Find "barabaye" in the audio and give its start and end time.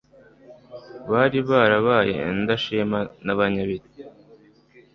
1.49-2.15